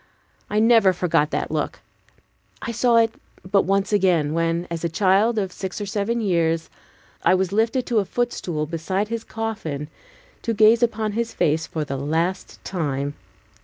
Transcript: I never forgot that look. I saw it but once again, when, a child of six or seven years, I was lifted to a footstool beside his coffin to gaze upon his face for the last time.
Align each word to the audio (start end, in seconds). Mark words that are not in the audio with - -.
I 0.49 0.57
never 0.57 0.93
forgot 0.93 1.29
that 1.29 1.51
look. 1.51 1.77
I 2.59 2.71
saw 2.71 2.97
it 2.97 3.13
but 3.45 3.65
once 3.65 3.93
again, 3.93 4.33
when, 4.33 4.65
a 4.71 4.89
child 4.89 5.37
of 5.37 5.51
six 5.51 5.79
or 5.79 5.85
seven 5.85 6.21
years, 6.21 6.71
I 7.23 7.35
was 7.35 7.51
lifted 7.51 7.85
to 7.85 7.99
a 7.99 8.05
footstool 8.05 8.65
beside 8.65 9.09
his 9.09 9.23
coffin 9.23 9.89
to 10.41 10.55
gaze 10.55 10.81
upon 10.81 11.11
his 11.11 11.35
face 11.35 11.67
for 11.67 11.85
the 11.85 11.97
last 11.97 12.57
time. 12.65 13.13